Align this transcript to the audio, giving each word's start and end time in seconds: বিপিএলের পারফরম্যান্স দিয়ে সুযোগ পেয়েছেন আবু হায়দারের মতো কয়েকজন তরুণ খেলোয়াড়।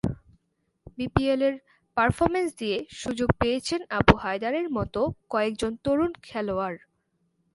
বিপিএলের 0.97 1.55
পারফরম্যান্স 1.97 2.51
দিয়ে 2.59 2.77
সুযোগ 3.01 3.29
পেয়েছেন 3.39 3.81
আবু 3.97 4.13
হায়দারের 4.23 4.67
মতো 4.77 5.01
কয়েকজন 5.29 5.71
তরুণ 5.85 6.11
খেলোয়াড়। 6.23 6.77